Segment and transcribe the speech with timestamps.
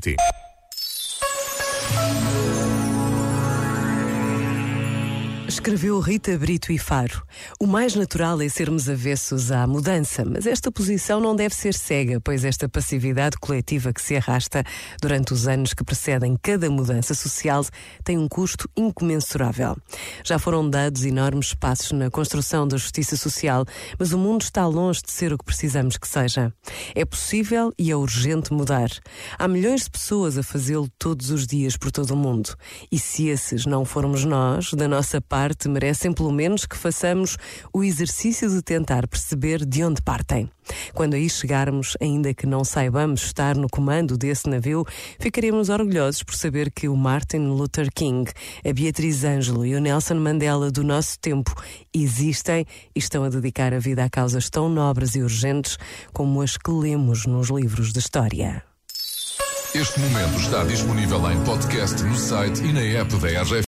[0.00, 0.39] Variety.
[5.50, 7.24] Escreveu Rita Brito e Faro.
[7.58, 12.20] O mais natural é sermos avessos à mudança, mas esta posição não deve ser cega,
[12.20, 14.62] pois esta passividade coletiva que se arrasta
[15.02, 17.66] durante os anos que precedem cada mudança social
[18.04, 19.76] tem um custo incomensurável.
[20.24, 23.64] Já foram dados enormes passos na construção da justiça social,
[23.98, 26.54] mas o mundo está longe de ser o que precisamos que seja.
[26.94, 28.90] É possível e é urgente mudar.
[29.36, 32.54] Há milhões de pessoas a fazê-lo todos os dias por todo o mundo.
[32.90, 37.38] E se esses não formos nós, da nossa parte, parte merecem pelo menos que façamos
[37.72, 40.50] o exercício de tentar perceber de onde partem.
[40.92, 44.84] Quando aí chegarmos, ainda que não saibamos estar no comando desse navio,
[45.18, 48.30] ficaremos orgulhosos por saber que o Martin Luther King,
[48.62, 51.54] a Beatriz Ângelo e o Nelson Mandela do nosso tempo
[51.94, 55.78] existem e estão a dedicar a vida a causas tão nobres e urgentes
[56.12, 58.62] como as que lemos nos livros de história.
[59.72, 63.54] Este momento está disponível em podcast no site e na app da RGF.